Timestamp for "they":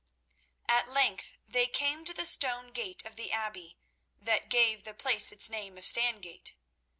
1.47-1.67